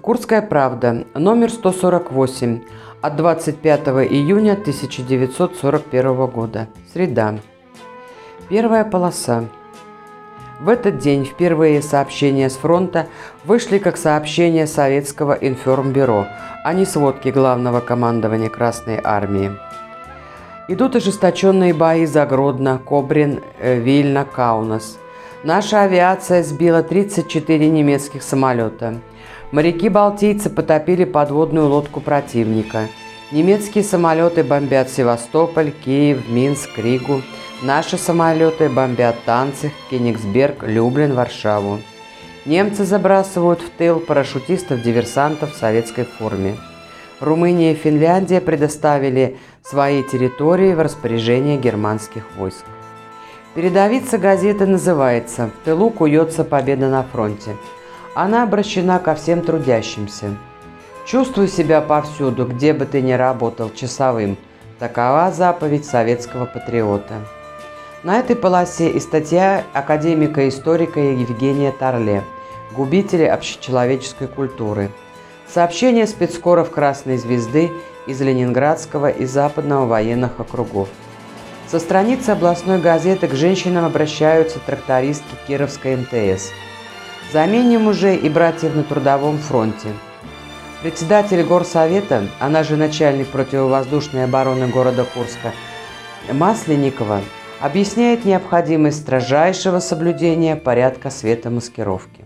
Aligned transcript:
Курская 0.00 0.40
правда, 0.40 1.04
номер 1.12 1.50
148, 1.50 2.62
от 3.02 3.16
25 3.16 3.80
июня 4.10 4.52
1941 4.52 6.26
года. 6.26 6.68
Среда. 6.90 7.34
Первая 8.48 8.84
полоса. 8.84 9.44
В 10.60 10.70
этот 10.70 10.98
день 10.98 11.26
впервые 11.26 11.82
сообщения 11.82 12.48
с 12.48 12.56
фронта 12.56 13.06
вышли 13.44 13.76
как 13.76 13.98
сообщения 13.98 14.66
Советского 14.66 15.34
информбюро, 15.34 16.26
а 16.64 16.72
не 16.72 16.86
сводки 16.86 17.28
Главного 17.28 17.80
командования 17.80 18.48
Красной 18.48 18.98
Армии. 19.04 19.52
Идут 20.68 20.96
ожесточенные 20.96 21.74
бои 21.74 22.06
за 22.06 22.24
Гродно, 22.24 22.80
Кобрин, 22.82 23.42
э, 23.58 23.78
Вильна, 23.78 24.24
Каунас. 24.24 24.98
Наша 25.44 25.82
авиация 25.82 26.42
сбила 26.42 26.82
34 26.82 27.68
немецких 27.68 28.22
самолета– 28.22 28.98
Моряки-балтийцы 29.52 30.48
потопили 30.48 31.04
подводную 31.04 31.68
лодку 31.68 32.00
противника. 32.00 32.88
Немецкие 33.32 33.84
самолеты 33.84 34.42
бомбят 34.42 34.88
Севастополь, 34.88 35.72
Киев, 35.72 36.26
Минск, 36.26 36.78
Ригу. 36.78 37.20
Наши 37.60 37.98
самолеты 37.98 38.70
бомбят 38.70 39.16
Танцих, 39.26 39.72
Кенигсберг, 39.90 40.62
Люблин, 40.62 41.12
Варшаву. 41.14 41.80
Немцы 42.46 42.84
забрасывают 42.84 43.60
в 43.60 43.68
тыл 43.70 44.00
парашютистов-диверсантов 44.00 45.52
в 45.52 45.58
советской 45.58 46.04
форме. 46.04 46.56
Румыния 47.20 47.72
и 47.72 47.76
Финляндия 47.76 48.40
предоставили 48.40 49.36
свои 49.62 50.02
территории 50.02 50.72
в 50.72 50.80
распоряжение 50.80 51.58
германских 51.58 52.24
войск. 52.36 52.64
Передовица 53.54 54.16
газеты 54.16 54.64
называется 54.64 55.50
«В 55.54 55.64
тылу 55.66 55.90
куется 55.90 56.42
победа 56.42 56.88
на 56.88 57.02
фронте». 57.02 57.54
Она 58.14 58.42
обращена 58.42 58.98
ко 58.98 59.14
всем 59.14 59.40
трудящимся. 59.40 60.36
Чувствуй 61.06 61.48
себя 61.48 61.80
повсюду, 61.80 62.46
где 62.46 62.74
бы 62.74 62.84
ты 62.84 63.00
ни 63.00 63.12
работал, 63.12 63.70
часовым. 63.70 64.36
Такова 64.78 65.32
заповедь 65.32 65.86
советского 65.86 66.44
патриота. 66.44 67.14
На 68.02 68.18
этой 68.18 68.36
полосе 68.36 68.90
и 68.90 69.00
статья 69.00 69.64
академика-историка 69.72 71.00
Евгения 71.00 71.72
Тарле 71.72 72.22
«Губители 72.76 73.24
общечеловеческой 73.24 74.28
культуры». 74.28 74.90
Сообщение 75.48 76.06
спецкоров 76.06 76.70
Красной 76.70 77.16
Звезды 77.16 77.70
из 78.06 78.20
Ленинградского 78.20 79.08
и 79.08 79.24
Западного 79.24 79.86
военных 79.86 80.38
округов. 80.38 80.88
Со 81.66 81.78
страницы 81.78 82.30
областной 82.30 82.78
газеты 82.78 83.28
к 83.28 83.34
женщинам 83.34 83.84
обращаются 83.84 84.58
трактористки 84.58 85.34
Кировской 85.46 85.96
МТС– 85.96 86.50
Заменим 87.32 87.86
уже 87.86 88.14
и 88.14 88.28
братьев 88.28 88.74
на 88.74 88.82
трудовом 88.82 89.38
фронте. 89.38 89.88
Председатель 90.82 91.42
горсовета, 91.42 92.26
она 92.38 92.62
же 92.62 92.76
начальник 92.76 93.28
противовоздушной 93.28 94.24
обороны 94.24 94.66
города 94.66 95.06
Курска, 95.14 95.52
Масленникова, 96.30 97.22
объясняет 97.58 98.26
необходимость 98.26 99.00
строжайшего 99.00 99.78
соблюдения 99.78 100.56
порядка 100.56 101.08
светомаскировки. 101.08 102.22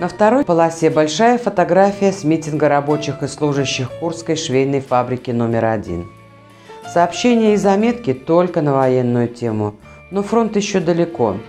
На 0.00 0.08
второй 0.08 0.44
полосе 0.44 0.90
большая 0.90 1.38
фотография 1.38 2.10
с 2.10 2.24
митинга 2.24 2.68
рабочих 2.68 3.22
и 3.22 3.28
служащих 3.28 3.92
Курской 4.00 4.34
швейной 4.34 4.80
фабрики 4.80 5.30
номер 5.30 5.66
один. 5.66 6.08
Сообщения 6.92 7.54
и 7.54 7.58
заметки 7.58 8.12
только 8.12 8.60
на 8.60 8.74
военную 8.74 9.28
тему, 9.28 9.76
но 10.10 10.24
фронт 10.24 10.56
еще 10.56 10.80
далеко– 10.80 11.36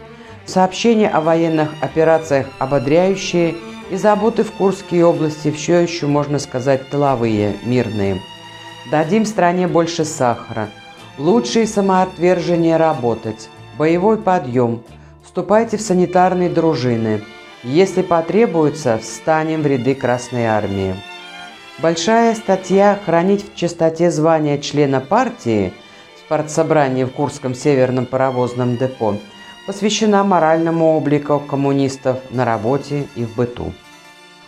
Сообщения 0.50 1.10
о 1.10 1.22
военных 1.22 1.76
операциях 1.80 2.48
ободряющие 2.58 3.54
и 3.92 3.96
заботы 3.98 4.44
в 4.44 4.52
Курской 4.52 5.04
области 5.04 5.52
все 5.52 5.78
еще, 5.78 6.08
можно 6.08 6.40
сказать, 6.40 6.90
тыловые, 6.90 7.58
мирные. 7.64 8.20
Дадим 8.90 9.28
стране 9.28 9.68
больше 9.68 10.06
сахара. 10.06 10.70
Лучшее 11.20 11.68
самоотвержение 11.68 12.78
работать. 12.78 13.48
Боевой 13.78 14.18
подъем. 14.18 14.82
Вступайте 15.24 15.78
в 15.78 15.82
санитарные 15.82 16.50
дружины. 16.50 17.22
Если 17.62 18.02
потребуется, 18.02 18.98
встанем 18.98 19.62
в 19.62 19.68
ряды 19.68 19.94
Красной 19.94 20.46
Армии. 20.46 20.96
Большая 21.78 22.34
статья 22.34 22.98
«Хранить 23.06 23.54
в 23.54 23.56
чистоте 23.56 24.10
звания 24.10 24.58
члена 24.58 25.00
партии» 25.00 25.74
в 26.26 26.28
партсобрании 26.28 27.04
в 27.04 27.12
Курском 27.12 27.54
северном 27.54 28.08
паровозном 28.08 28.78
депо– 28.78 29.14
посвящена 29.70 30.24
моральному 30.24 30.98
облику 30.98 31.40
коммунистов 31.40 32.18
на 32.32 32.44
работе 32.44 33.06
и 33.16 33.24
в 33.24 33.36
быту. 33.36 33.72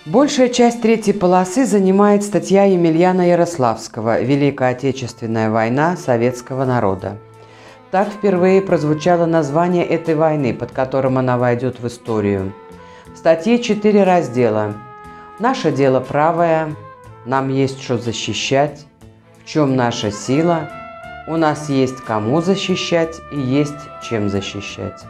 Большая 0.08 0.50
часть 0.50 0.82
третьей 0.82 1.14
полосы 1.14 1.68
занимает 1.68 2.24
статья 2.24 2.64
Емельяна 2.64 3.30
Ярославского 3.30 4.20
«Великая 4.20 4.72
Отечественная 4.72 5.52
война 5.52 5.96
советского 5.96 6.66
народа». 6.66 7.20
Так 7.92 8.08
впервые 8.08 8.64
прозвучало 8.64 9.28
название 9.28 9.86
этой 9.86 10.16
войны, 10.16 10.56
под 10.56 10.72
которым 10.72 11.20
она 11.20 11.38
войдет 11.38 11.80
в 11.80 11.86
историю. 11.86 12.52
В 13.14 13.18
статье 13.20 13.60
четыре 13.60 14.04
раздела. 14.04 14.74
«Наше 15.38 15.72
дело 15.72 16.00
правое», 16.00 16.76
«Нам 17.28 17.50
есть 17.50 17.80
что 17.80 18.00
защищать», 18.00 18.88
«В 19.44 19.48
чем 19.48 19.76
наша 19.76 20.12
сила», 20.12 20.81
«У 21.28 21.38
нас 21.38 21.70
есть 21.70 22.02
кому 22.02 22.42
защищать 22.42 23.22
и 23.32 23.40
есть 23.40 23.90
чем 24.02 24.30
защищать». 24.30 25.04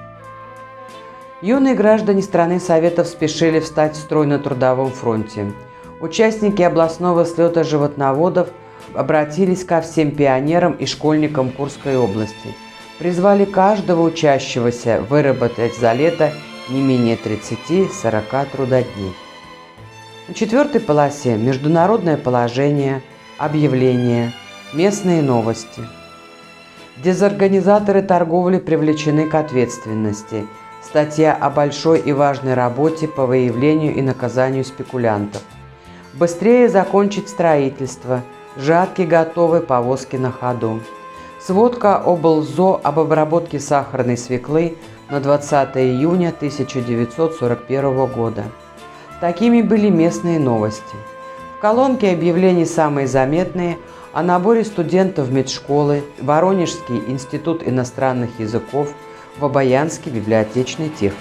Юные 1.42 1.74
граждане 1.74 2.22
страны 2.22 2.60
Советов 2.60 3.08
спешили 3.08 3.60
встать 3.60 3.96
в 3.96 4.00
строй 4.00 4.28
на 4.28 4.38
трудовом 4.38 4.92
фронте. 4.92 5.52
Участники 6.00 6.62
областного 6.62 7.26
слета 7.26 7.64
животноводов 7.64 8.50
обратились 8.94 9.64
ко 9.64 9.82
всем 9.82 10.12
пионерам 10.12 10.74
и 10.74 10.86
школьникам 10.86 11.52
Курской 11.52 11.98
области. 11.98 12.56
Призвали 13.00 13.46
каждого 13.46 14.02
учащегося 14.04 15.04
выработать 15.10 15.76
за 15.78 15.94
лето 15.94 16.32
не 16.70 16.82
менее 16.82 17.18
30-40 17.18 18.52
трудодней. 18.52 19.14
На 20.28 20.36
четвертой 20.36 20.82
полосе 20.82 21.36
международное 21.38 22.18
положение, 22.18 23.02
объявления, 23.40 24.34
местные 24.74 25.24
новости. 25.24 25.82
Дезорганизаторы 26.98 28.02
торговли 28.02 28.60
привлечены 28.60 29.28
к 29.28 29.36
ответственности– 29.36 30.46
Статья 30.84 31.34
о 31.34 31.50
большой 31.52 32.00
и 32.00 32.12
важной 32.12 32.56
работе 32.56 33.08
по 33.08 33.26
выявлению 33.26 33.96
и 33.96 34.02
наказанию 34.02 34.66
спекулянтов. 34.66 35.42
Быстрее 36.14 36.68
закончить 36.70 37.30
строительство. 37.30 38.24
Жатки 38.58 39.04
готовы, 39.04 39.62
повозки 39.62 40.18
на 40.18 40.32
ходу. 40.32 40.82
Сводка 41.40 42.02
облзо 42.04 42.80
об 42.84 43.00
обработке 43.00 43.60
сахарной 43.60 44.18
свеклы 44.18 44.76
на 45.10 45.22
20 45.22 45.78
июня 45.78 46.30
1941 46.30 48.06
года. 48.08 48.44
Такими 49.22 49.62
были 49.62 49.90
местные 49.90 50.40
новости. 50.40 50.96
В 51.58 51.62
колонке 51.62 52.12
объявлений 52.12 52.66
самые 52.66 53.08
заметные 53.08 53.78
о 54.14 54.24
наборе 54.24 54.64
студентов 54.64 55.32
медшколы, 55.32 56.04
Воронежский 56.20 57.02
институт 57.08 57.62
иностранных 57.66 58.40
языков– 58.40 58.94
в 59.38 59.46
Обаянске 59.46 60.10
библиотечной 60.10 60.90
технике. 60.90 61.16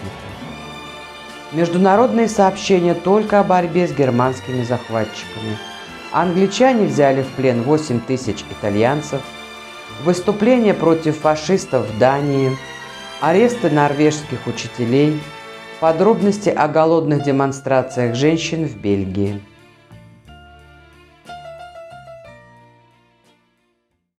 Международные 1.52 2.28
сообщения 2.28 2.94
только 2.94 3.40
о 3.40 3.44
борьбе 3.44 3.88
с 3.88 3.92
германскими 3.92 4.62
захватчиками. 4.62 5.58
Англичане 6.12 6.86
взяли 6.86 7.22
в 7.22 7.28
плен 7.30 7.62
8 7.62 8.00
тысяч 8.00 8.44
итальянцев, 8.50 9.20
выступления 10.04 10.74
против 10.74 11.18
фашистов 11.18 11.88
в 11.88 11.98
Дании, 11.98 12.56
аресты 13.20 13.70
норвежских 13.70 14.46
учителей, 14.46 15.20
подробности 15.80 16.48
о 16.48 16.68
голодных 16.68 17.22
демонстрациях 17.22 18.14
женщин 18.14 18.66
в 18.66 18.76
Бельгии. 18.76 19.40